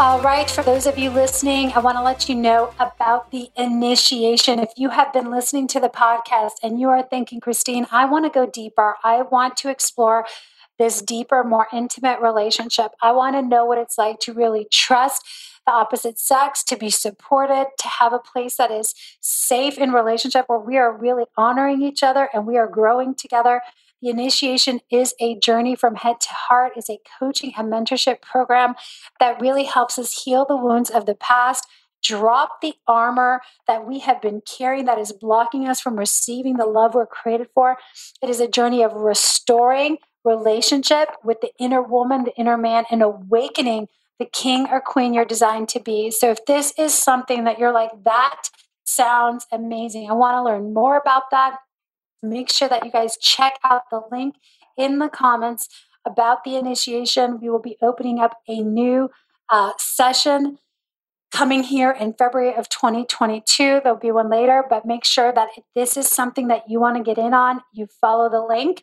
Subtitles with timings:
[0.00, 3.50] All right, for those of you listening, I want to let you know about the
[3.56, 4.60] initiation.
[4.60, 8.24] If you have been listening to the podcast and you are thinking, Christine, I want
[8.24, 10.24] to go deeper, I want to explore
[10.78, 15.24] this deeper, more intimate relationship, I want to know what it's like to really trust
[15.66, 20.44] the opposite sex, to be supported, to have a place that is safe in relationship
[20.46, 23.62] where we are really honoring each other and we are growing together.
[24.00, 28.74] The initiation is a journey from head to heart, is a coaching and mentorship program
[29.18, 31.66] that really helps us heal the wounds of the past,
[32.02, 36.66] drop the armor that we have been carrying that is blocking us from receiving the
[36.66, 37.76] love we're created for.
[38.22, 43.02] It is a journey of restoring relationship with the inner woman, the inner man, and
[43.02, 43.88] awakening
[44.20, 46.10] the king or queen you're designed to be.
[46.10, 48.50] So if this is something that you're like, that
[48.84, 51.58] sounds amazing, I want to learn more about that
[52.22, 54.36] make sure that you guys check out the link
[54.76, 55.68] in the comments
[56.06, 57.38] about the initiation.
[57.40, 59.10] We will be opening up a new
[59.50, 60.58] uh, session
[61.30, 63.80] coming here in February of 2022.
[63.82, 66.96] There'll be one later, but make sure that if this is something that you want
[66.96, 68.82] to get in on, you follow the link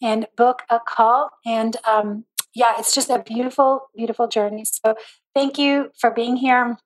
[0.00, 1.30] and book a call.
[1.44, 4.64] And um, yeah, it's just a beautiful, beautiful journey.
[4.64, 4.94] So
[5.34, 6.78] thank you for being here.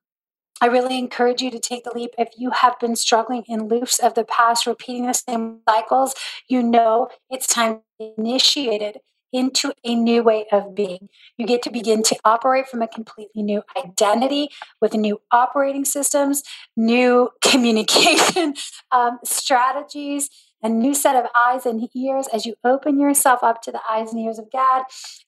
[0.60, 2.10] I really encourage you to take the leap.
[2.16, 6.14] If you have been struggling in loops of the past, repeating the same cycles,
[6.48, 9.02] you know it's time to initiate it
[9.32, 11.08] into a new way of being.
[11.36, 14.48] You get to begin to operate from a completely new identity
[14.80, 16.42] with new operating systems,
[16.76, 18.54] new communication
[18.92, 20.30] um, strategies,
[20.62, 24.12] a new set of eyes and ears as you open yourself up to the eyes
[24.12, 24.84] and ears of God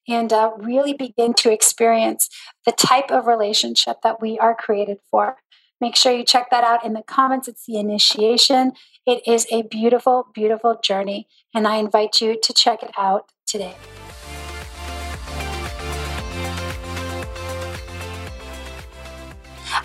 [0.09, 2.29] and uh, really begin to experience
[2.65, 5.37] the type of relationship that we are created for.
[5.81, 7.47] Make sure you check that out in the comments.
[7.47, 8.73] It's the initiation.
[9.07, 13.77] It is a beautiful, beautiful journey, and I invite you to check it out today.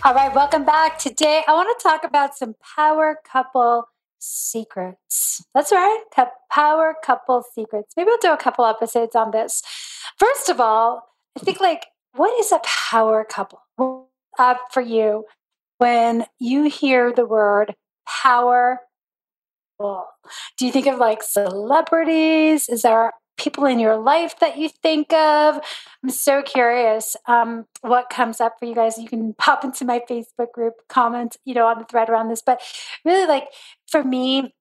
[0.03, 0.97] All right, welcome back.
[0.97, 3.87] Today, I want to talk about some power couple
[4.23, 5.43] secrets.
[5.53, 6.03] That's right,
[6.49, 7.93] power couple secrets.
[7.97, 9.61] Maybe I'll do a couple episodes on this.
[10.17, 11.85] First of all, I think like,
[12.15, 13.59] what is a power couple?
[14.39, 15.25] Up for you
[15.77, 17.75] when you hear the word
[18.07, 18.79] power.
[20.57, 22.67] Do you think of like celebrities?
[22.67, 25.59] Is there people in your life that you think of?
[26.03, 28.97] I'm so curious um, what comes up for you guys.
[28.97, 32.41] You can pop into my Facebook group, comment, you know, on the thread around this.
[32.43, 32.61] But
[33.03, 33.49] really, like
[33.93, 34.51] for me,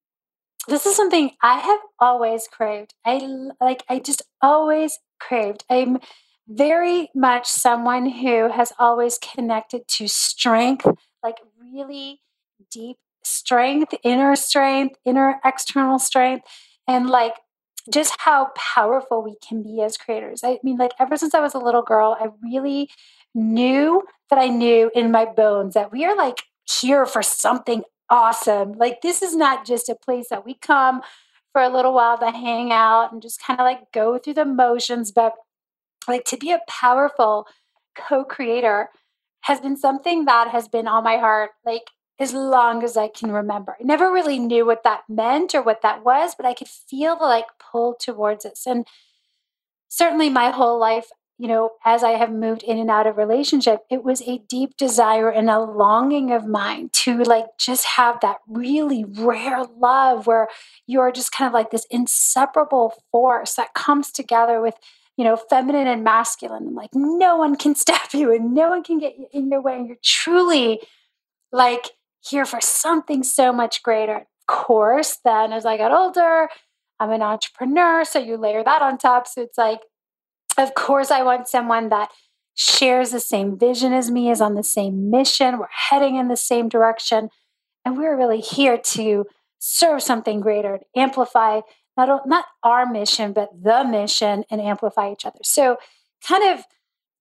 [0.69, 2.93] this is something I have always craved.
[3.05, 3.27] I
[3.61, 5.65] like, I just always craved.
[5.71, 6.01] I'm
[6.47, 10.87] very much someone who has always connected to strength,
[11.23, 12.21] like really
[12.71, 16.47] deep strength, inner strength, inner external strength,
[16.87, 17.37] and like
[17.91, 20.43] just how powerful we can be as creators.
[20.45, 22.91] I mean, like, ever since I was a little girl, I really
[23.35, 27.83] knew that I knew in my bones that we are like here for something
[28.13, 28.73] awesome.
[28.75, 31.01] Like, this is not just a place that we come
[31.53, 34.45] for a little while to hang out and just kind of like go through the
[34.45, 35.33] motions, but
[36.07, 37.47] like to be a powerful
[37.97, 38.91] co creator
[39.43, 41.51] has been something that has been on my heart.
[41.65, 41.85] Like,
[42.19, 43.77] as long as I can remember.
[43.81, 47.17] I never really knew what that meant or what that was, but I could feel
[47.17, 48.59] the like pull towards it.
[48.67, 48.87] And
[49.89, 53.81] certainly my whole life, you know, as I have moved in and out of relationship,
[53.91, 58.39] it was a deep desire and a longing of mine to like just have that
[58.47, 60.49] really rare love where
[60.87, 64.75] you're just kind of like this inseparable force that comes together with
[65.17, 68.83] you know, feminine and masculine, and like no one can stop you and no one
[68.83, 69.77] can get in your way.
[69.77, 70.81] And you're truly
[71.51, 71.91] like
[72.21, 74.17] here for something so much greater.
[74.17, 76.49] Of course, then as I got older,
[76.99, 78.05] I'm an entrepreneur.
[78.05, 79.27] So you layer that on top.
[79.27, 79.81] So it's like,
[80.59, 82.11] of course, I want someone that
[82.55, 85.59] shares the same vision as me, is on the same mission.
[85.59, 87.31] We're heading in the same direction.
[87.85, 89.27] And we're really here to
[89.59, 91.61] serve something greater, to amplify
[91.97, 95.41] not, not our mission, but the mission and amplify each other.
[95.43, 95.77] So,
[96.27, 96.65] kind of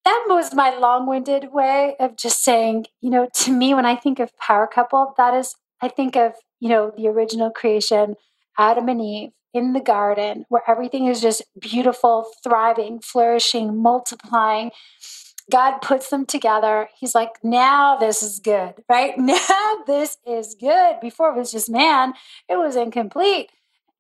[0.05, 3.95] that was my long winded way of just saying, you know, to me, when I
[3.95, 8.15] think of power couple, that is, I think of, you know, the original creation,
[8.57, 14.71] Adam and Eve in the garden, where everything is just beautiful, thriving, flourishing, multiplying.
[15.51, 16.88] God puts them together.
[16.98, 19.18] He's like, now this is good, right?
[19.18, 21.00] Now this is good.
[21.01, 22.13] Before it was just man,
[22.50, 23.50] it was incomplete.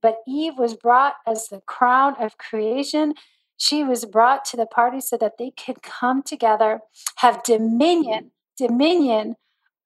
[0.01, 3.13] But Eve was brought as the crown of creation.
[3.57, 6.79] She was brought to the party so that they could come together,
[7.17, 9.35] have dominion, dominion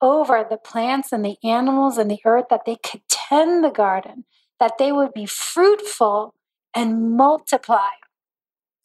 [0.02, 4.24] over the plants and the animals and the earth, that they could tend the garden,
[4.60, 6.34] that they would be fruitful
[6.75, 7.90] and multiply,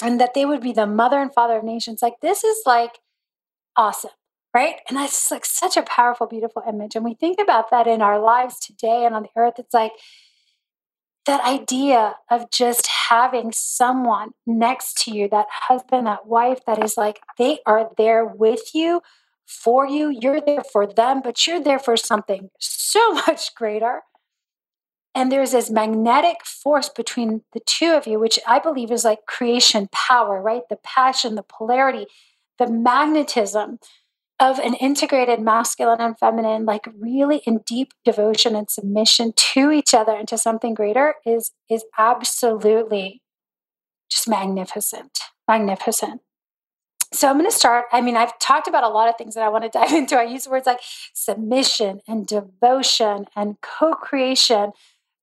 [0.02, 2.02] and that they would be the mother and father of nations.
[2.02, 2.98] Like, this is like
[3.76, 4.10] awesome
[4.54, 4.80] right?
[4.88, 6.96] And that's like such a powerful, beautiful image.
[6.96, 9.54] And we think about that in our lives today and on the earth.
[9.58, 9.92] It's like
[11.26, 16.96] that idea of just having someone next to you, that husband, that wife, that is
[16.96, 19.02] like they are there with you,
[19.46, 20.08] for you.
[20.08, 24.02] You're there for them, but you're there for something so much greater.
[25.14, 29.26] And there's this magnetic force between the two of you, which I believe is like
[29.26, 30.62] creation power, right?
[30.70, 32.06] The passion, the polarity,
[32.58, 33.78] the magnetism
[34.38, 39.92] of an integrated masculine and feminine, like really in deep devotion and submission to each
[39.92, 43.20] other and to something greater is is absolutely
[44.10, 45.18] just magnificent.
[45.46, 46.22] Magnificent.
[47.12, 47.86] So I'm going to start.
[47.92, 50.16] I mean, I've talked about a lot of things that I want to dive into.
[50.16, 50.80] I use words like
[51.12, 53.60] submission and devotion and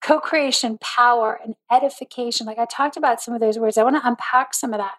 [0.07, 2.47] co-creation, co-creation power and edification.
[2.47, 3.77] Like I talked about some of those words.
[3.77, 4.95] I want to unpack some of that.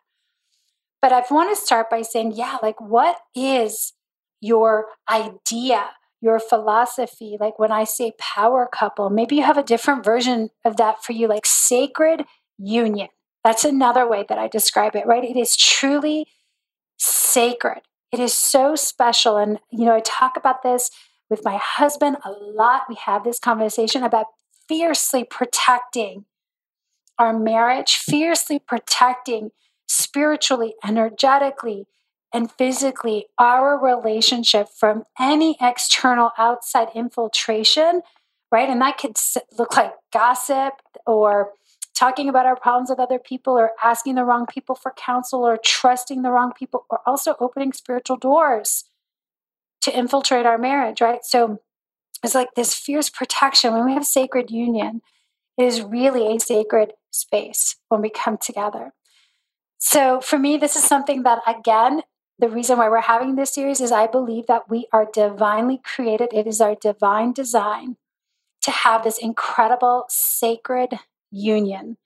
[1.01, 3.95] But I want to start by saying, yeah, like what is
[4.41, 5.91] your idea,
[6.21, 7.37] your philosophy.
[7.39, 11.13] Like when I say power couple, maybe you have a different version of that for
[11.13, 12.25] you, like sacred
[12.59, 13.09] union.
[13.45, 15.25] That's another way that I describe it, right?
[15.25, 16.27] It is truly
[16.99, 17.83] sacred.
[18.13, 19.37] It is so special.
[19.37, 20.91] And, you know, I talk about this
[21.31, 22.83] with my husband a lot.
[22.89, 24.27] We have this conversation about
[24.69, 26.27] fiercely protecting
[27.19, 29.51] our marriage, fiercely protecting
[29.89, 31.87] spiritually, energetically,
[32.33, 38.03] and physically our relationship from any external outside infiltration,
[38.53, 38.69] right?
[38.69, 39.17] And that could
[39.59, 40.75] look like gossip
[41.07, 41.53] or
[41.97, 45.59] talking about our problems with other people or asking the wrong people for counsel or
[45.65, 48.85] trusting the wrong people or also opening spiritual doors
[49.81, 51.25] to infiltrate our marriage, right?
[51.25, 51.61] So
[52.23, 53.73] it's like this fierce protection.
[53.73, 55.03] When we have sacred union,
[55.57, 58.93] it is really a sacred space when we come together.
[59.79, 62.03] So for me, this is something that, again,
[62.39, 66.31] the reason why we're having this series is I believe that we are divinely created.
[66.33, 67.97] It is our divine design
[68.63, 70.99] to have this incredible sacred
[71.31, 71.97] union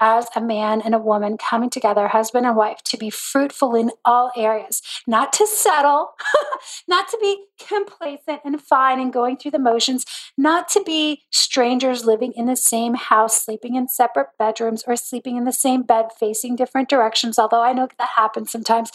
[0.00, 3.90] as a man and a woman coming together, husband and wife, to be fruitful in
[4.04, 6.12] all areas, not to settle,
[6.88, 10.04] not to be complacent and fine and going through the motions,
[10.36, 15.36] not to be strangers living in the same house, sleeping in separate bedrooms, or sleeping
[15.36, 18.90] in the same bed facing different directions, although I know that happens sometimes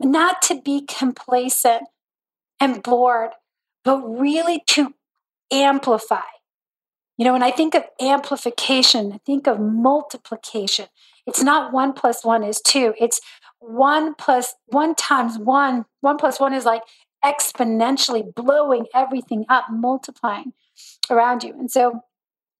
[0.00, 1.84] not to be complacent
[2.60, 3.30] and bored,
[3.84, 4.94] but really to
[5.52, 6.20] amplify.
[7.18, 10.86] You know, when I think of amplification, I think of multiplication.
[11.26, 12.94] It's not one plus one is two.
[12.98, 13.20] It's
[13.58, 15.84] one plus one times one.
[16.00, 16.82] One plus one is like
[17.24, 20.52] exponentially blowing everything up, multiplying
[21.10, 21.52] around you.
[21.52, 22.00] And so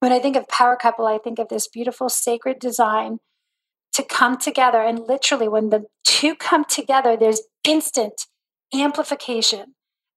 [0.00, 3.20] when I think of power couple, I think of this beautiful sacred design
[3.92, 4.82] to come together.
[4.82, 8.26] And literally, when the two come together, there's instant
[8.74, 9.74] amplification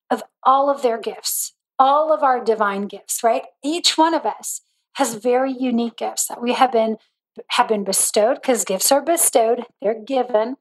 [0.10, 3.42] of all of their gifts, all of our divine gifts, right?
[3.64, 4.62] Each one of us
[4.94, 6.98] has very unique gifts that we have been
[7.52, 10.58] have been bestowed because gifts are bestowed, they're given,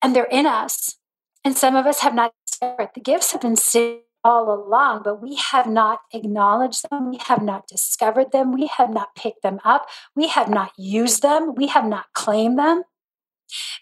[0.00, 0.96] and they're in us.
[1.44, 5.20] And some of us have not discovered the gifts have been sitting all along, but
[5.20, 7.10] we have not acknowledged them.
[7.10, 8.52] We have not discovered them.
[8.52, 9.86] We have not picked them up.
[10.16, 11.54] We have not used them.
[11.54, 12.84] We have not claimed them.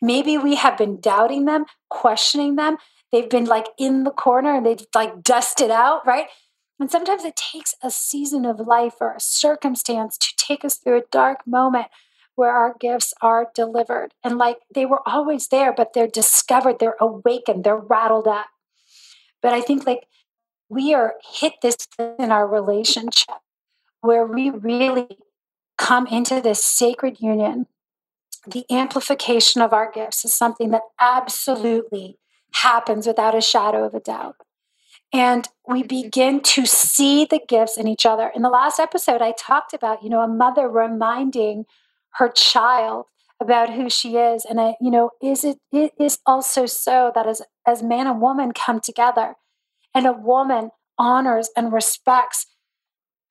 [0.03, 2.79] Maybe we have been doubting them, questioning them.
[3.17, 6.27] They've been like in the corner and they've like dusted out, right?
[6.79, 10.99] And sometimes it takes a season of life or a circumstance to take us through
[10.99, 11.87] a dark moment
[12.35, 14.13] where our gifts are delivered.
[14.23, 18.49] And like they were always there, but they're discovered, they're awakened, they're rattled up.
[19.41, 20.09] But I think like
[20.69, 23.37] we are hit this in our relationship
[24.03, 25.17] where we really
[25.79, 27.67] come into this sacred union.
[28.47, 32.19] The amplification of our gifts is something that absolutely
[32.63, 34.37] happens without a shadow of a doubt.
[35.13, 36.03] and we mm-hmm.
[36.03, 38.31] begin to see the gifts in each other.
[38.35, 41.65] In the last episode, I talked about, you know, a mother reminding
[42.19, 43.07] her child
[43.41, 44.45] about who she is.
[44.45, 48.21] And I, you know, is it it is also so that as as man and
[48.21, 49.35] woman come together
[49.95, 52.47] and a woman honors and respects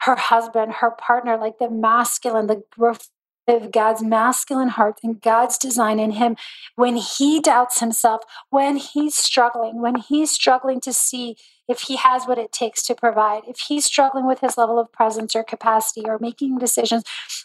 [0.02, 3.10] her husband, her partner, like the masculine, the growth
[3.48, 6.36] of God's masculine heart and God's design in him
[6.76, 11.36] when he doubts himself, when he's struggling, when he's struggling to see
[11.68, 14.92] if he has what it takes to provide, if he's struggling with his level of
[14.92, 17.04] presence or capacity or making decisions,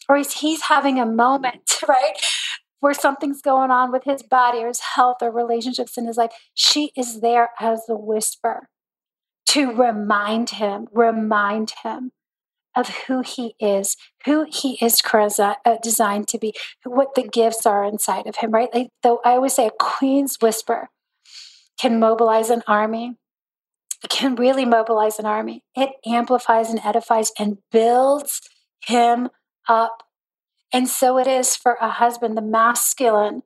[0.08, 2.14] or he's, he's having a moment, right?
[2.80, 6.32] Where something's going on with his body or his health or relationships in his life,
[6.54, 8.68] she is there as a whisper
[9.48, 12.12] to remind him, remind him
[12.76, 17.84] of who he is, who he is uh, designed to be, what the gifts are
[17.84, 18.72] inside of him, right?
[18.72, 20.88] Like, though I always say a queen's whisper
[21.78, 23.16] can mobilize an army,
[24.08, 25.64] can really mobilize an army.
[25.74, 28.40] It amplifies and edifies and builds
[28.86, 29.30] him
[29.68, 30.02] up.
[30.72, 33.42] And so it is for a husband, the masculine,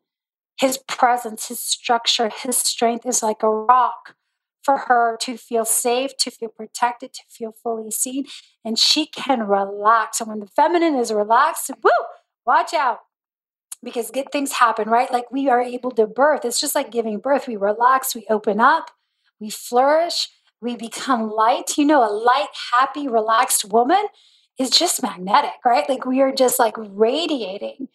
[0.61, 4.15] his presence, his structure, his strength is like a rock
[4.65, 8.25] for her to feel safe, to feel protected, to feel fully seen.
[8.65, 10.21] And she can relax.
[10.21, 11.91] And when the feminine is relaxed, woo,
[12.47, 13.01] watch out
[13.83, 15.13] because good things happen, right?
[15.13, 16.45] Like we are able to birth.
[16.45, 17.47] It's just like giving birth.
[17.47, 18.91] We relax, we open up,
[19.39, 20.29] we flourish,
[20.61, 21.77] we become light.
[21.77, 24.07] You know, a light, happy, relaxed woman
[24.59, 25.89] is just magnetic, right?
[25.89, 27.89] Like we are just like radiating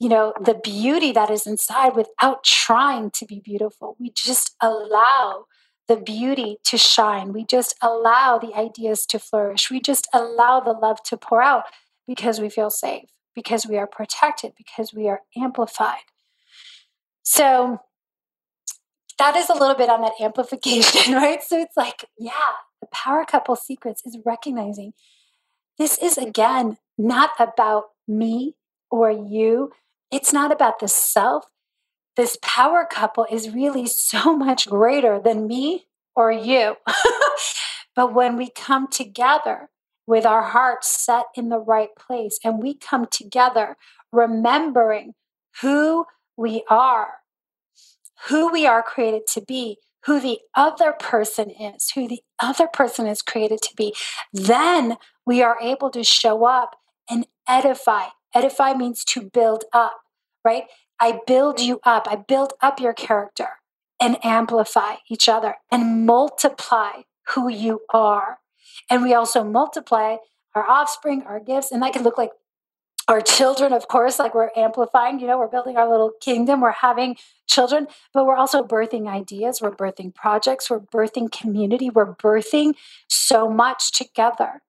[0.00, 3.96] you know, the beauty that is inside without trying to be beautiful.
[3.98, 5.46] We just allow
[5.88, 7.32] the beauty to shine.
[7.32, 9.70] We just allow the ideas to flourish.
[9.70, 11.64] We just allow the love to pour out
[12.06, 16.06] because we feel safe, because we are protected, because we are amplified.
[17.22, 17.80] So
[19.18, 21.42] that is a little bit on that amplification, right?
[21.42, 22.32] So it's like, yeah,
[22.80, 24.92] the power couple secrets is recognizing
[25.78, 28.54] this is again not about me
[28.90, 29.72] or you
[30.10, 31.44] it's not about the self.
[32.16, 35.86] This power couple is really so much greater than me
[36.16, 36.76] or you.
[37.96, 39.70] but when we come together
[40.06, 43.76] with our hearts set in the right place and we come together
[44.10, 45.14] remembering
[45.60, 47.14] who we are,
[48.28, 53.06] who we are created to be, who the other person is, who the other person
[53.06, 53.94] is created to be,
[54.32, 54.96] then
[55.26, 56.76] we are able to show up
[57.10, 60.00] and edify Edify means to build up,
[60.44, 60.64] right?
[61.00, 62.06] I build you up.
[62.10, 63.60] I build up your character
[64.00, 67.02] and amplify each other and multiply
[67.34, 68.38] who you are.
[68.90, 70.16] And we also multiply
[70.54, 72.30] our offspring, our gifts, and that can look like
[73.06, 76.72] our children, of course, like we're amplifying, you know, we're building our little kingdom, we're
[76.72, 77.16] having
[77.46, 82.74] children, but we're also birthing ideas, we're birthing projects, we're birthing community, we're birthing
[83.08, 84.60] so much together.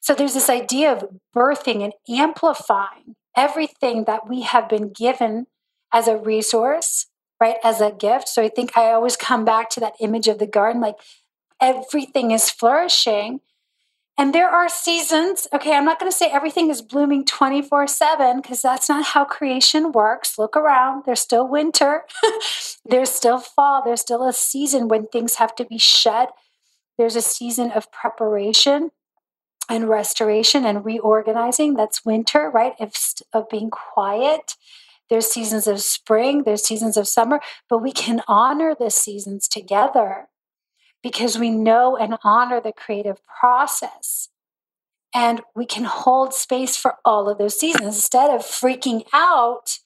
[0.00, 1.04] So there's this idea of
[1.34, 5.46] birthing and amplifying everything that we have been given
[5.92, 7.06] as a resource,
[7.40, 7.56] right?
[7.62, 8.28] As a gift.
[8.28, 10.96] So I think I always come back to that image of the garden like
[11.60, 13.40] everything is flourishing.
[14.18, 15.46] And there are seasons.
[15.52, 19.24] Okay, I'm not going to say everything is blooming 24 7 because that's not how
[19.24, 20.36] creation works.
[20.36, 22.02] Look around, there's still winter,
[22.84, 26.30] there's still fall, there's still a season when things have to be shed.
[26.98, 28.90] There's a season of preparation
[29.68, 31.74] and restoration and reorganizing.
[31.74, 32.74] That's winter, right?
[32.80, 32.94] Of,
[33.32, 34.54] of being quiet.
[35.10, 40.28] There's seasons of spring, there's seasons of summer, but we can honor the seasons together
[41.02, 44.28] because we know and honor the creative process.
[45.14, 49.78] And we can hold space for all of those seasons instead of freaking out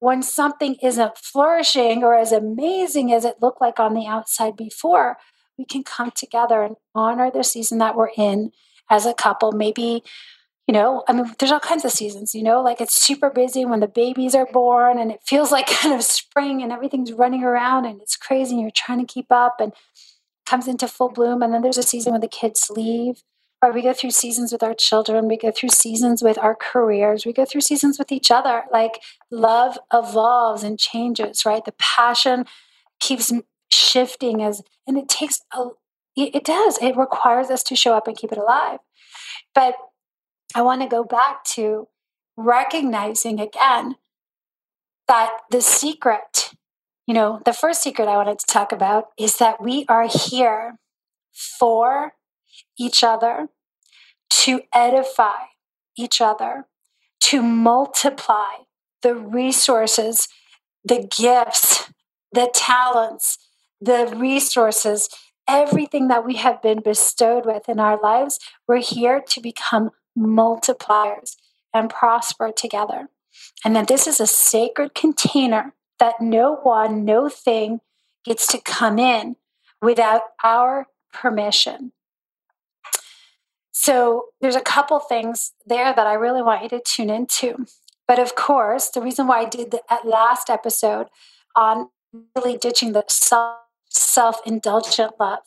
[0.00, 5.16] when something isn't flourishing or as amazing as it looked like on the outside before.
[5.56, 8.50] We can come together and honor the season that we're in
[8.90, 9.52] as a couple.
[9.52, 10.02] Maybe,
[10.66, 13.64] you know, I mean, there's all kinds of seasons, you know, like it's super busy
[13.64, 17.44] when the babies are born and it feels like kind of spring and everything's running
[17.44, 19.72] around and it's crazy and you're trying to keep up and
[20.46, 21.42] comes into full bloom.
[21.42, 23.22] And then there's a season when the kids leave.
[23.62, 27.24] Or we go through seasons with our children, we go through seasons with our careers,
[27.24, 28.64] we go through seasons with each other.
[28.70, 29.00] Like
[29.30, 31.64] love evolves and changes, right?
[31.64, 32.44] The passion
[33.00, 33.32] keeps
[33.70, 35.68] shifting as and it takes a
[36.16, 36.78] it does.
[36.78, 38.80] It requires us to show up and keep it alive.
[39.54, 39.74] But
[40.54, 41.88] I want to go back to
[42.36, 43.96] recognizing again
[45.08, 46.52] that the secret,
[47.06, 50.78] you know, the first secret I wanted to talk about is that we are here
[51.32, 52.14] for
[52.78, 53.48] each other,
[54.30, 55.46] to edify
[55.96, 56.66] each other,
[57.20, 58.64] to multiply
[59.02, 60.28] the resources,
[60.84, 61.90] the gifts,
[62.32, 63.38] the talents,
[63.80, 65.08] the resources
[65.48, 71.36] everything that we have been bestowed with in our lives, we're here to become multipliers
[71.72, 73.08] and prosper together.
[73.64, 77.80] And that this is a sacred container that no one, no thing
[78.24, 79.36] gets to come in
[79.80, 81.92] without our permission.
[83.72, 87.66] So there's a couple things there that I really want you to tune into.
[88.08, 91.08] But of course, the reason why I did the last episode
[91.54, 91.90] on
[92.34, 93.04] really ditching the
[93.96, 95.40] self indulgent love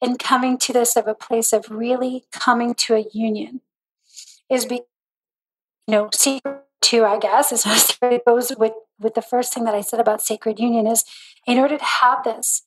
[0.00, 3.60] and coming to this of a place of really coming to a union
[4.50, 4.82] is be
[5.86, 7.64] you know secret two i guess is
[8.02, 11.04] it goes with with the first thing that i said about sacred union is
[11.46, 12.62] in order to have this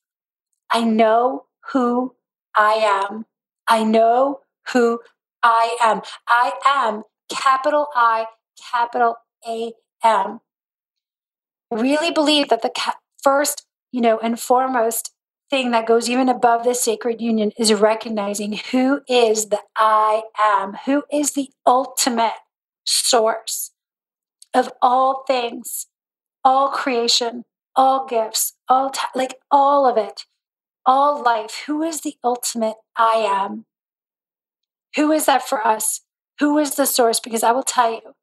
[0.72, 2.16] i know who
[2.56, 3.26] i am.
[3.68, 4.42] I know
[4.74, 5.00] who
[5.44, 6.02] i am.
[6.28, 8.26] I am capital i
[8.72, 9.16] capital
[9.48, 9.74] a
[10.04, 10.42] m.
[11.72, 15.12] Really believe that the ca- first you know and foremost
[15.50, 20.78] thing that goes even above the sacred union is recognizing who is the I am,
[20.86, 22.40] who is the ultimate
[22.86, 23.72] source
[24.54, 25.88] of all things,
[26.44, 27.44] all creation,
[27.76, 30.26] all gifts, all like all of it,
[30.86, 31.64] all life.
[31.68, 33.66] Who is the ultimate I am?
[34.96, 36.02] Who is that for us?
[36.40, 37.20] Who is the source?
[37.20, 38.16] Because I will tell you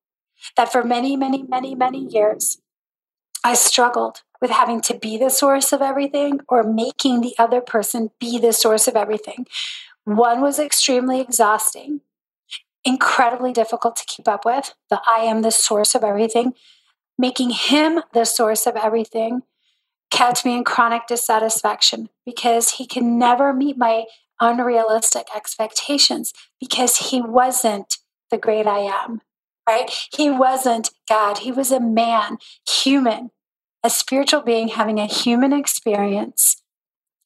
[0.57, 2.59] that for many, many, many, many years,
[3.45, 8.11] I struggled with having to be the source of everything or making the other person
[8.21, 9.47] be the source of everything.
[10.05, 12.01] One was extremely exhausting,
[12.85, 14.75] incredibly difficult to keep up with.
[14.91, 16.55] The I am the source of everything.
[17.19, 19.43] Making him the source of everything
[20.11, 24.05] kept me in chronic dissatisfaction because he can never meet my
[24.41, 27.99] unrealistic expectations because he wasn't
[28.31, 29.21] the great I am,
[29.69, 29.91] right?
[30.15, 31.39] He wasn't God.
[31.39, 33.31] He was a man, human,
[33.85, 36.63] a spiritual being having a human experience,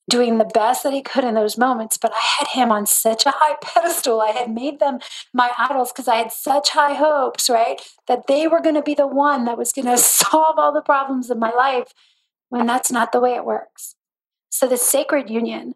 [0.09, 1.97] doing the best that he could in those moments.
[1.97, 4.21] But I had him on such a high pedestal.
[4.21, 4.99] I had made them
[5.33, 7.81] my idols because I had such high hopes, right?
[8.09, 10.83] That they were going to be the one that was going to solve all the
[10.83, 11.93] problems of my life
[12.49, 13.95] when that's not the way it works.
[14.51, 15.75] So the sacred union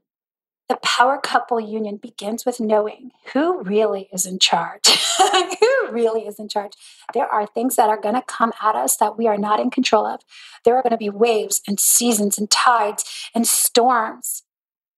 [0.68, 4.86] the power couple union begins with knowing who really is in charge.
[5.60, 6.72] who really is in charge?
[7.14, 9.70] There are things that are going to come at us that we are not in
[9.70, 10.20] control of.
[10.64, 14.42] There are going to be waves and seasons and tides and storms.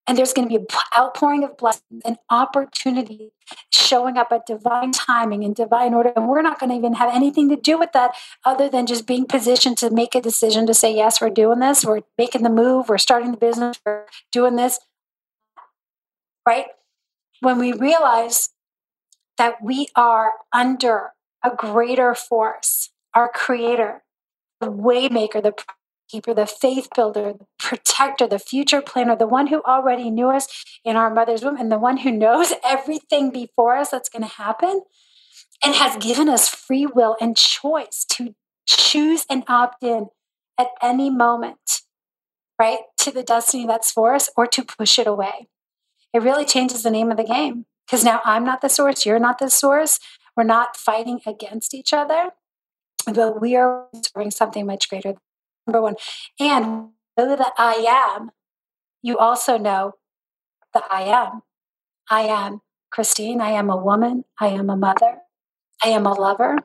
[0.06, 3.32] And there's going to be an outpouring of blessings and opportunity
[3.70, 6.14] showing up at divine timing and divine order.
[6.16, 9.06] And we're not going to even have anything to do with that other than just
[9.06, 12.48] being positioned to make a decision to say, yes, we're doing this, we're making the
[12.48, 14.80] move, we're starting the business, we're doing this
[16.48, 16.68] right?
[17.40, 18.48] When we realize
[19.36, 21.10] that we are under
[21.44, 24.02] a greater force, our creator,
[24.58, 25.52] the waymaker, the
[26.08, 30.64] keeper, the faith builder, the protector, the future planner, the one who already knew us
[30.86, 34.28] in our mother's womb, and the one who knows everything before us that's going to
[34.28, 34.80] happen
[35.62, 38.34] and has given us free will and choice to
[38.66, 40.06] choose and opt in
[40.58, 41.82] at any moment,
[42.58, 45.48] right, to the destiny that's for us or to push it away
[46.12, 49.18] it really changes the name of the game because now I'm not the source, you're
[49.18, 49.98] not the source.
[50.38, 52.30] We're not fighting against each other,
[53.12, 55.14] but we are serving something much greater.
[55.66, 55.96] Number one,
[56.38, 58.30] and know that I am,
[59.02, 59.94] you also know
[60.74, 61.42] that I am.
[62.08, 62.60] I am
[62.92, 63.40] Christine.
[63.40, 64.26] I am a woman.
[64.40, 65.22] I am a mother.
[65.84, 66.58] I am a lover,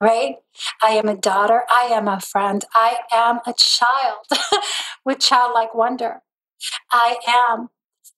[0.00, 0.36] right?
[0.82, 1.64] I am a daughter.
[1.70, 2.64] I am a friend.
[2.74, 4.26] I am a child
[5.04, 6.22] with childlike wonder.
[6.90, 7.68] I am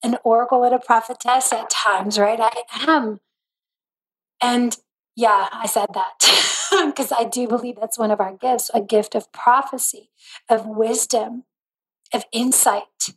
[0.03, 2.41] an oracle and a prophetess at times, right?
[2.41, 3.21] I am.
[4.43, 4.77] And
[5.15, 9.15] yeah, I said that because I do believe that's one of our gifts a gift
[9.15, 10.11] of prophecy,
[10.49, 11.45] of wisdom,
[12.13, 13.15] of insight.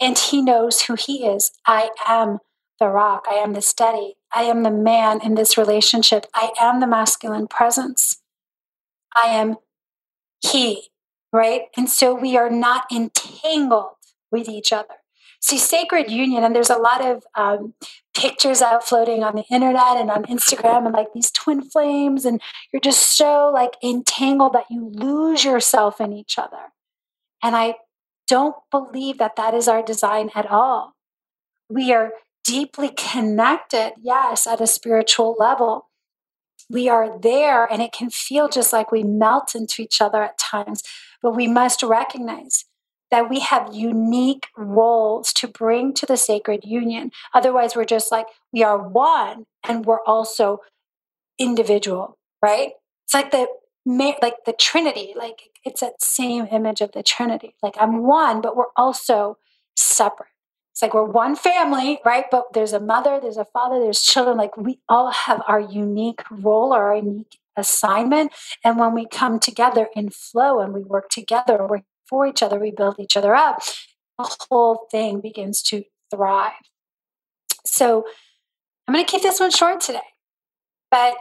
[0.00, 1.52] And he knows who he is.
[1.66, 2.38] I am
[2.78, 3.26] the rock.
[3.28, 4.14] I am the steady.
[4.32, 6.26] I am the man in this relationship.
[6.34, 8.22] I am the masculine presence.
[9.14, 9.56] I am
[10.40, 10.88] he,
[11.32, 11.62] right?
[11.76, 13.96] And so we are not entangled
[14.30, 14.97] with each other.
[15.40, 17.74] See, Sacred Union, and there's a lot of um,
[18.14, 22.40] pictures out floating on the internet and on Instagram, and like these twin flames, and
[22.72, 26.72] you're just so like entangled that you lose yourself in each other.
[27.42, 27.76] And I
[28.26, 30.94] don't believe that that is our design at all.
[31.70, 32.12] We are
[32.44, 35.88] deeply connected, yes, at a spiritual level.
[36.68, 40.38] We are there, and it can feel just like we melt into each other at
[40.38, 40.82] times,
[41.22, 42.64] but we must recognize
[43.10, 47.10] that we have unique roles to bring to the sacred union.
[47.34, 50.60] Otherwise, we're just like, we are one and we're also
[51.38, 52.72] individual, right?
[53.04, 53.46] It's like the
[53.86, 57.54] like the Trinity, like it's that same image of the Trinity.
[57.62, 59.38] Like I'm one, but we're also
[59.76, 60.28] separate.
[60.72, 62.26] It's like we're one family, right?
[62.30, 64.36] But there's a mother, there's a father, there's children.
[64.36, 68.32] Like we all have our unique role or our unique assignment.
[68.62, 72.58] And when we come together in flow and we work together, work for each other,
[72.58, 73.60] we build each other up,
[74.18, 76.52] the whole thing begins to thrive.
[77.66, 78.04] So
[78.86, 80.00] I'm going to keep this one short today.
[80.90, 81.14] But,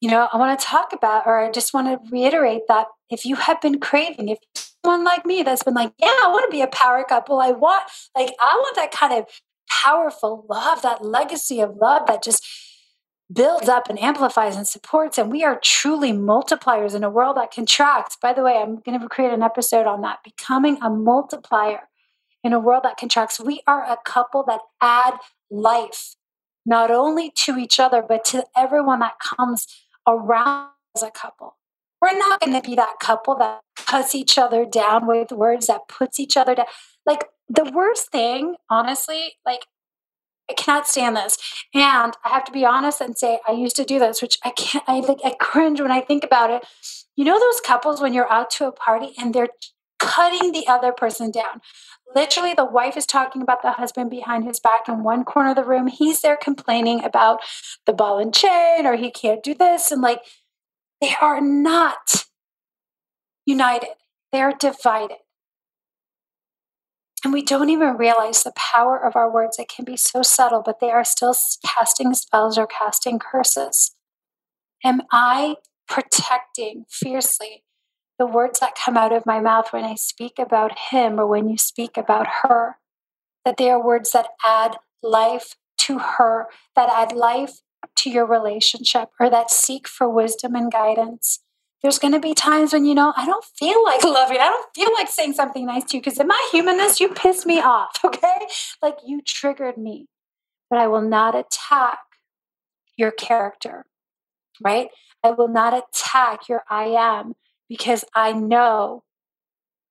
[0.00, 3.24] you know, I want to talk about, or I just want to reiterate that if
[3.24, 4.38] you have been craving, if
[4.84, 7.52] someone like me that's been like, yeah, I want to be a power couple, I
[7.52, 9.24] want, like, I want that kind of
[9.68, 12.46] powerful love, that legacy of love that just
[13.32, 15.18] builds up and amplifies and supports.
[15.18, 18.16] And we are truly multipliers in a world that contracts.
[18.20, 21.88] By the way, I'm going to create an episode on that becoming a multiplier
[22.44, 23.40] in a world that contracts.
[23.40, 25.14] We are a couple that add
[25.50, 26.14] life,
[26.64, 29.66] not only to each other, but to everyone that comes
[30.06, 31.56] around as a couple.
[32.00, 35.88] We're not going to be that couple that cuts each other down with words, that
[35.88, 36.66] puts each other down.
[37.04, 39.66] Like the worst thing, honestly, like
[40.50, 41.36] I cannot stand this.
[41.74, 44.50] And I have to be honest and say I used to do this, which I
[44.50, 46.64] can't I like I cringe when I think about it.
[47.16, 49.48] You know those couples when you're out to a party and they're
[49.98, 51.60] cutting the other person down.
[52.14, 55.56] Literally, the wife is talking about the husband behind his back in one corner of
[55.56, 55.86] the room.
[55.86, 57.40] He's there complaining about
[57.84, 59.90] the ball and chain or he can't do this.
[59.90, 60.20] And like,
[61.00, 62.26] they are not
[63.44, 63.90] united,
[64.32, 65.18] they're divided.
[67.26, 69.58] And we don't even realize the power of our words.
[69.58, 71.34] It can be so subtle, but they are still
[71.66, 73.96] casting spells or casting curses.
[74.84, 75.56] Am I
[75.88, 77.64] protecting fiercely
[78.16, 81.48] the words that come out of my mouth when I speak about him or when
[81.48, 82.76] you speak about her,
[83.44, 87.54] that they are words that add life to her, that add life
[87.96, 91.40] to your relationship, or that seek for wisdom and guidance.
[91.82, 94.42] There's going to be times when, you know, I don't feel like loving, you.
[94.42, 97.46] I don't feel like saying something nice to you because in my humanness, you piss
[97.46, 98.46] me off, okay?
[98.82, 100.06] Like you triggered me,
[100.70, 101.98] but I will not attack
[102.96, 103.84] your character,
[104.62, 104.88] right?
[105.22, 107.34] I will not attack your I am
[107.68, 109.04] because I know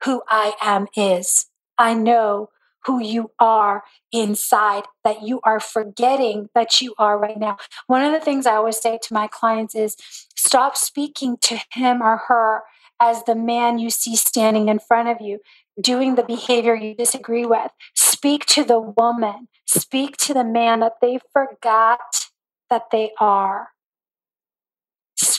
[0.03, 1.47] who I am is.
[1.77, 2.49] I know
[2.85, 7.57] who you are inside that you are forgetting that you are right now.
[7.87, 9.95] One of the things I always say to my clients is
[10.35, 12.61] stop speaking to him or her
[13.01, 15.39] as the man you see standing in front of you,
[15.81, 17.71] doing the behavior you disagree with.
[17.93, 22.29] Speak to the woman, speak to the man that they forgot
[22.69, 23.69] that they are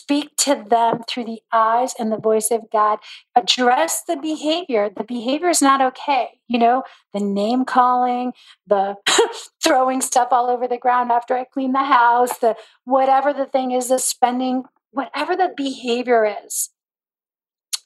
[0.07, 3.01] speak to them through the eyes and the voice of God.
[3.35, 4.88] Address the behavior.
[4.88, 6.38] The behavior is not okay.
[6.47, 8.33] You know, the name calling,
[8.69, 8.95] the
[9.64, 13.73] throwing stuff all over the ground after I clean the house, the whatever the thing
[13.73, 16.71] is, the spending, whatever the behavior is.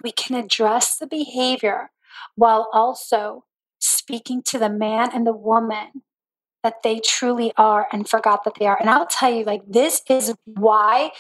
[0.05, 1.91] We can address the behavior
[2.37, 3.45] while also
[3.79, 6.03] speaking to the man and the woman
[6.63, 8.77] that they truly are and forgot that they are.
[8.79, 11.13] And I'll tell you, like, this is why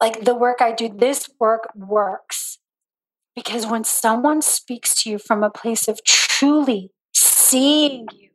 [0.00, 2.58] like the work I do, this work works.
[3.34, 8.30] Because when someone speaks to you from a place of truly seeing you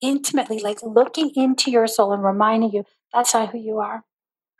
[0.00, 4.04] intimately, like looking into your soul and reminding you, that's not who you are.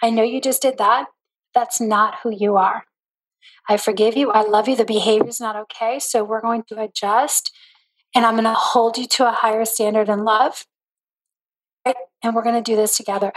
[0.02, 1.06] I know you just did that.
[1.54, 2.84] That's not who you are.
[3.68, 4.30] I forgive you.
[4.30, 4.76] I love you.
[4.76, 5.98] The behavior is not okay.
[5.98, 7.52] So we're going to adjust
[8.14, 10.66] and I'm going to hold you to a higher standard in love.
[11.84, 11.96] Right?
[12.22, 13.32] And we're going to do this together.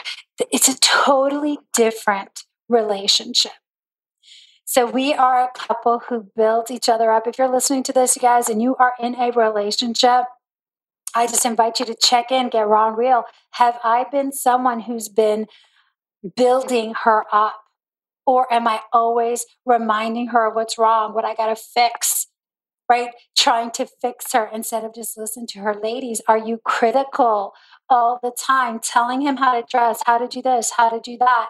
[0.52, 3.52] It's a totally different relationship.
[4.64, 7.26] So we are a couple who build each other up.
[7.26, 10.26] If you're listening to this, you guys, and you are in a relationship,
[11.16, 13.24] I just invite you to check in, get raw and real.
[13.54, 15.48] Have I been someone who's been
[16.36, 17.56] building her up?
[18.28, 22.28] Or am I always reminding her of what's wrong, what I got to fix,
[22.88, 23.10] right?
[23.36, 25.74] Trying to fix her instead of just listen to her.
[25.74, 27.54] Ladies, are you critical
[27.90, 31.18] all the time, telling him how to dress, how to do this, how to do
[31.18, 31.48] that?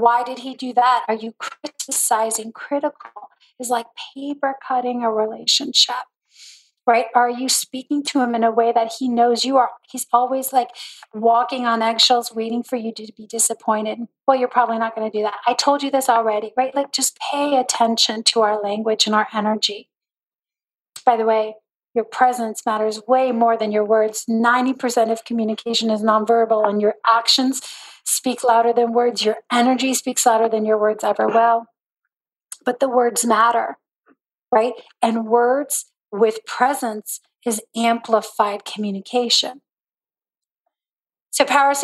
[0.00, 1.04] Why did he do that?
[1.08, 2.52] Are you criticizing?
[2.52, 3.10] Critical
[3.58, 6.06] is like paper cutting a relationship,
[6.86, 7.06] right?
[7.14, 9.70] Are you speaking to him in a way that he knows you are?
[9.90, 10.70] He's always like
[11.14, 13.98] walking on eggshells, waiting for you to be disappointed.
[14.26, 15.34] Well, you're probably not going to do that.
[15.46, 16.74] I told you this already, right?
[16.74, 19.88] Like just pay attention to our language and our energy.
[21.04, 21.56] By the way,
[21.94, 24.24] your presence matters way more than your words.
[24.28, 27.60] 90% of communication is nonverbal, and your actions
[28.04, 29.24] speak louder than words.
[29.24, 31.66] Your energy speaks louder than your words ever will.
[32.64, 33.78] But the words matter,
[34.52, 34.74] right?
[35.00, 39.62] And words with presence is amplified communication.
[41.30, 41.74] So, power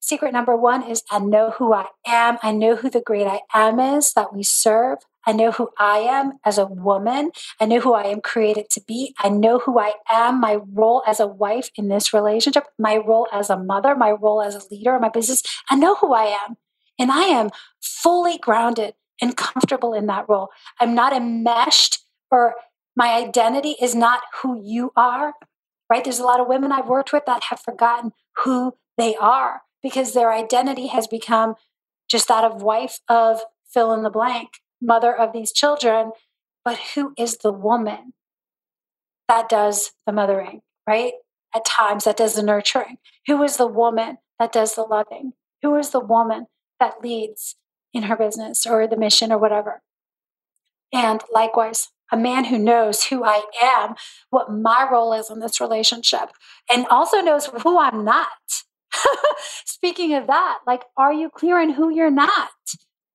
[0.00, 2.38] secret number one is I know who I am.
[2.42, 4.98] I know who the great I am is that we serve.
[5.26, 7.32] I know who I am as a woman.
[7.60, 9.14] I know who I am created to be.
[9.18, 13.28] I know who I am, my role as a wife in this relationship, my role
[13.30, 15.42] as a mother, my role as a leader in my business.
[15.68, 16.56] I know who I am.
[16.98, 17.50] And I am
[17.82, 20.48] fully grounded and comfortable in that role.
[20.80, 21.98] I'm not enmeshed
[22.30, 22.54] or
[22.96, 25.34] my identity is not who you are,
[25.90, 26.02] right?
[26.02, 30.12] There's a lot of women I've worked with that have forgotten who they are because
[30.12, 31.54] their identity has become
[32.08, 33.40] just that of wife of
[33.72, 36.12] fill in the blank mother of these children,
[36.64, 38.14] but who is the woman
[39.28, 41.12] that does the mothering, right?
[41.54, 42.98] At times, that does the nurturing.
[43.26, 45.32] Who is the woman that does the loving?
[45.62, 46.46] Who is the woman
[46.80, 47.56] that leads
[47.92, 49.82] in her business or the mission or whatever?
[50.92, 53.94] And likewise, a man who knows who I am,
[54.30, 56.30] what my role is in this relationship,
[56.72, 58.28] and also knows who I'm not.
[59.64, 62.50] Speaking of that, like, are you clear on who you're not?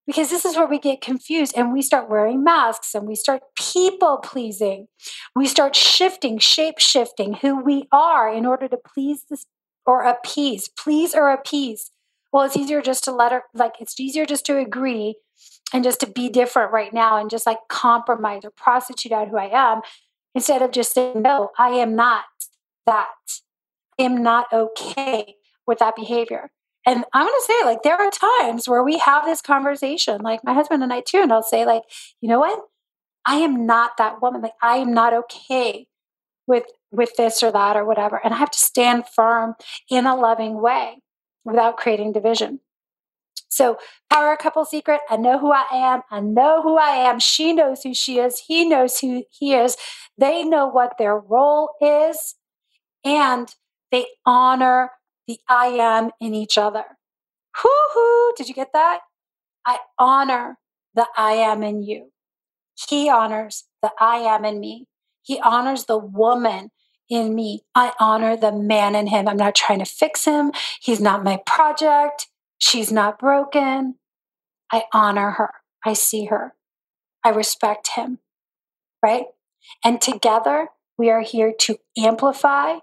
[0.05, 3.41] because this is where we get confused and we start wearing masks and we start
[3.57, 4.87] people pleasing.
[5.35, 9.45] We start shifting, shape shifting who we are in order to please this
[9.85, 11.91] or appease, please or appease.
[12.31, 15.15] Well, it's easier just to let her, like, it's easier just to agree
[15.73, 19.37] and just to be different right now and just like compromise or prostitute out who
[19.37, 19.81] I am
[20.35, 22.25] instead of just saying, no, I am not
[22.85, 23.07] that.
[23.99, 25.35] I am not okay
[25.67, 26.51] with that behavior.
[26.85, 30.43] And I'm going to say, like, there are times where we have this conversation, like
[30.43, 31.83] my husband and I too, and I'll say, like,
[32.19, 32.59] you know what?
[33.25, 34.41] I am not that woman.
[34.41, 35.87] Like, I am not okay
[36.45, 38.19] with with this or that or whatever.
[38.23, 39.55] And I have to stand firm
[39.89, 41.01] in a loving way
[41.45, 42.59] without creating division.
[43.49, 43.77] So,
[44.11, 46.01] power couple secret I know who I am.
[46.11, 47.19] I know who I am.
[47.19, 48.43] She knows who she is.
[48.47, 49.77] He knows who he is.
[50.17, 52.35] They know what their role is.
[53.05, 53.53] And
[53.91, 54.91] they honor
[55.27, 56.83] the I am in each other.
[57.57, 58.99] Hoo did you get that?
[59.65, 60.57] I honor
[60.93, 62.11] the I am in you.
[62.87, 64.87] He honors the I am in me.
[65.21, 66.71] He honors the woman
[67.09, 67.63] in me.
[67.75, 69.27] I honor the man in him.
[69.27, 70.51] I'm not trying to fix him.
[70.81, 72.27] He's not my project.
[72.57, 73.95] She's not broken.
[74.71, 75.53] I honor her.
[75.85, 76.55] I see her.
[77.23, 78.19] I respect him.
[79.01, 79.25] Right?
[79.83, 82.77] And together we are here to amplify,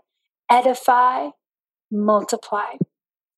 [0.51, 1.31] edify,
[1.91, 2.77] multiply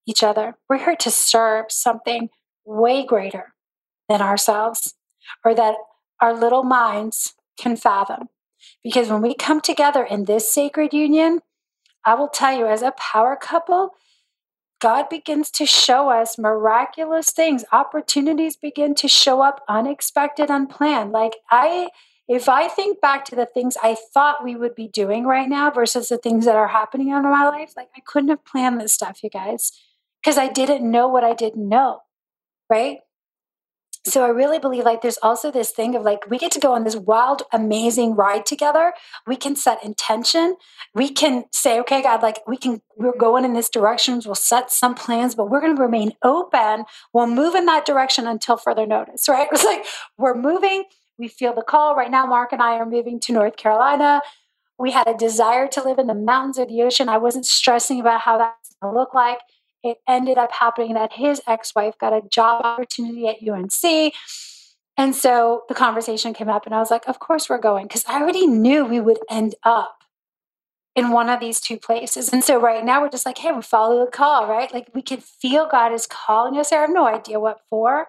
[0.07, 0.57] each other.
[0.69, 2.29] We're here to serve something
[2.65, 3.55] way greater
[4.09, 4.95] than ourselves
[5.45, 5.75] or that
[6.21, 8.29] our little minds can fathom.
[8.83, 11.41] Because when we come together in this sacred union,
[12.05, 13.91] I will tell you, as a power couple,
[14.81, 17.65] God begins to show us miraculous things.
[17.71, 21.12] Opportunities begin to show up unexpected, unplanned.
[21.12, 21.88] Like, I
[22.28, 25.70] if I think back to the things I thought we would be doing right now
[25.70, 28.92] versus the things that are happening in my life, like I couldn't have planned this
[28.92, 29.72] stuff, you guys,
[30.22, 32.00] because I didn't know what I didn't know,
[32.70, 32.98] right?
[34.04, 36.72] So I really believe like there's also this thing of like we get to go
[36.72, 38.94] on this wild, amazing ride together.
[39.28, 40.56] We can set intention.
[40.92, 44.20] We can say, okay, God, like we can, we're going in this direction.
[44.24, 46.85] We'll set some plans, but we're going to remain open.
[47.12, 49.46] We'll move in that direction until further notice, right?
[49.52, 49.85] It's like
[50.18, 50.85] we're moving
[51.22, 51.94] we feel the call.
[51.94, 54.20] Right now, Mark and I are moving to North Carolina.
[54.76, 57.08] We had a desire to live in the mountains or the ocean.
[57.08, 59.38] I wasn't stressing about how that's going to look like.
[59.85, 64.12] It ended up happening that his ex wife got a job opportunity at UNC.
[64.96, 68.04] And so the conversation came up, and I was like, Of course, we're going, because
[68.08, 69.98] I already knew we would end up
[70.96, 72.32] in one of these two places.
[72.32, 74.72] And so right now, we're just like, Hey, we follow the call, right?
[74.74, 76.70] Like we can feel God is calling us.
[76.70, 76.80] there.
[76.80, 78.08] I have no idea what for.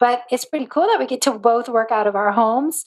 [0.00, 2.86] But it's pretty cool that we get to both work out of our homes.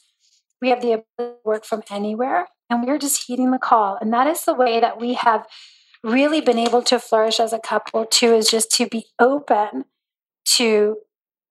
[0.61, 3.97] We have the ability to work from anywhere, and we're just heeding the call.
[3.99, 5.47] And that is the way that we have
[6.03, 9.85] really been able to flourish as a couple, too, is just to be open
[10.55, 10.97] to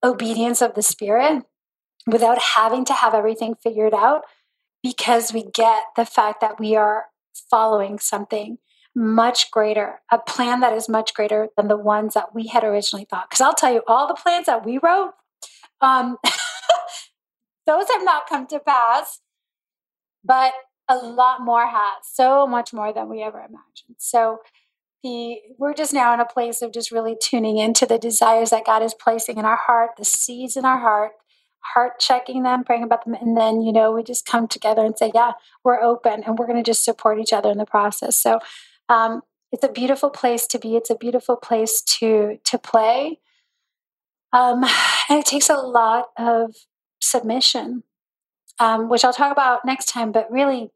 [0.03, 1.45] obedience of the Spirit
[2.07, 4.23] without having to have everything figured out
[4.83, 7.07] because we get the fact that we are
[7.51, 8.59] following something
[8.95, 13.07] much greater, a plan that is much greater than the ones that we had originally
[13.09, 13.29] thought.
[13.29, 15.13] Because I'll tell you, all the plans that we wrote,
[15.81, 16.19] um,
[17.67, 19.21] those have not come to pass,
[20.25, 20.53] but
[20.89, 23.97] a lot more has, so much more than we ever imagined.
[23.99, 24.41] So
[25.03, 28.67] the we're just now in a place of just really tuning into the desires that
[28.67, 31.13] God is placing in our heart, the seeds in our heart,
[31.75, 34.97] heart checking them, praying about them, and then you know we just come together and
[34.99, 35.33] say, yeah,
[35.65, 38.17] we're open, and we're going to just support each other in the process.
[38.17, 38.41] So
[38.89, 40.77] um, it's a beautiful place to be.
[40.77, 43.21] It's a beautiful place to to play.
[44.33, 44.65] Um,
[45.09, 46.55] and it takes a lot of
[47.01, 47.83] submission,
[48.59, 50.13] um, which I'll talk about next time.
[50.13, 50.71] But really,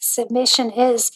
[0.00, 1.10] submission is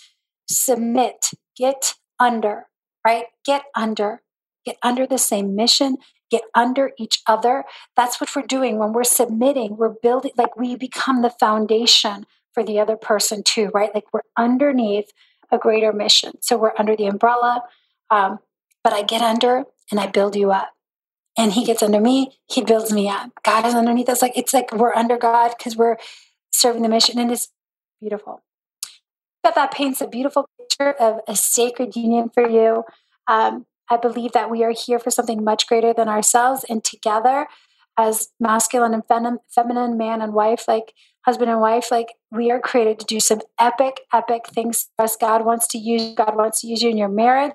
[0.49, 2.66] submit, get under,
[3.07, 3.27] right?
[3.44, 4.23] Get under.
[4.64, 5.96] get under the same mission,
[6.31, 7.64] get under each other.
[7.96, 9.77] That's what we're doing when we're submitting.
[9.77, 13.94] We're building, like we become the foundation for the other person too, right?
[13.94, 15.12] Like we're underneath
[15.51, 16.33] a greater mission.
[16.40, 17.62] So we're under the umbrella,
[18.11, 18.38] um,
[18.85, 20.73] but I get under and I build you up.
[21.38, 23.31] And he gets under me, he builds me up.
[23.45, 24.21] God is underneath us.
[24.21, 25.97] Like it's like we're under God because we're
[26.53, 27.49] serving the mission, and it's
[28.01, 28.43] beautiful.
[29.43, 32.85] But that paints a beautiful picture of a sacred union for you.
[33.27, 37.47] Um, I believe that we are here for something much greater than ourselves, and together,
[37.97, 40.93] as masculine and fem- feminine, man and wife, like
[41.25, 45.16] husband and wife, like we are created to do some epic, epic things for us.
[45.16, 46.14] God wants to use.
[46.14, 47.53] God wants to use you in your marriage.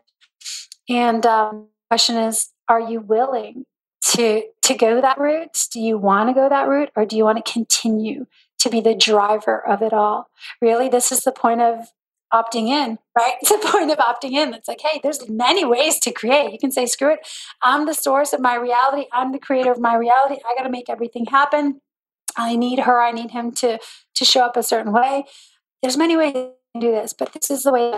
[0.87, 3.65] And um, question is, are you willing
[4.13, 5.67] to to go that route?
[5.71, 8.25] Do you want to go that route, or do you want to continue
[8.59, 10.29] to be the driver of it all?
[10.61, 11.91] Really, this is the point of
[12.33, 13.35] opting in, right?
[13.41, 14.53] It's the point of opting in.
[14.53, 16.51] It's like, hey, there's many ways to create.
[16.51, 17.19] You can say, screw it.
[17.61, 19.05] I'm the source of my reality.
[19.13, 20.41] I'm the creator of my reality.
[20.45, 21.81] I got to make everything happen.
[22.37, 23.01] I need her.
[23.01, 23.79] I need him to
[24.15, 25.25] to show up a certain way.
[25.81, 27.93] There's many ways to do this, but this is the way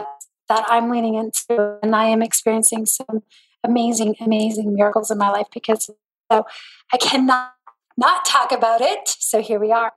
[0.50, 3.24] that I'm leaning into, and I am experiencing some
[3.68, 5.90] amazing, amazing miracles in my life because
[6.32, 6.46] so
[6.94, 7.54] I cannot
[7.98, 9.08] not talk about it.
[9.08, 9.94] So here we are.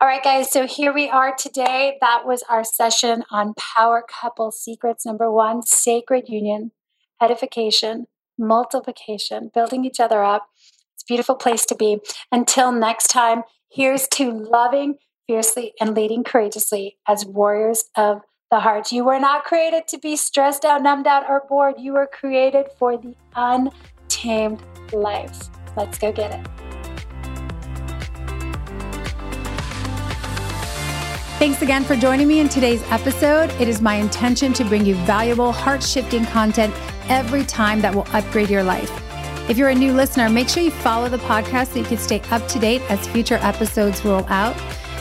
[0.00, 0.50] All right, guys.
[0.50, 1.98] So here we are today.
[2.00, 5.04] That was our session on power couple secrets.
[5.04, 6.72] Number one, sacred union,
[7.20, 8.06] edification,
[8.38, 10.48] multiplication, building each other up.
[10.94, 11.98] It's a beautiful place to be.
[12.30, 14.96] Until next time, here's to loving
[15.26, 18.22] fiercely and leading courageously as warriors of
[18.52, 18.92] the heart.
[18.92, 21.76] You were not created to be stressed out, numbed out, or bored.
[21.78, 24.62] You were created for the untamed
[24.92, 25.48] life.
[25.74, 26.46] Let's go get it.
[31.38, 33.50] Thanks again for joining me in today's episode.
[33.58, 36.74] It is my intention to bring you valuable, heart shifting content
[37.08, 38.90] every time that will upgrade your life.
[39.48, 42.20] If you're a new listener, make sure you follow the podcast so you can stay
[42.30, 44.54] up to date as future episodes roll out.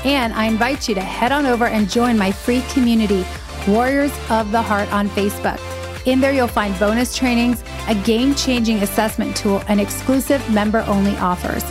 [0.04, 3.26] And I invite you to head on over and join my free community,
[3.68, 5.60] Warriors of the Heart, on Facebook.
[6.08, 11.16] In there, you'll find bonus trainings, a game changing assessment tool, and exclusive member only
[11.18, 11.64] offers.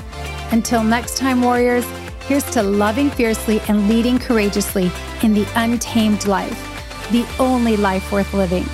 [0.52, 1.84] Until next time, Warriors,
[2.28, 8.32] here's to loving fiercely and leading courageously in the untamed life, the only life worth
[8.32, 8.64] living.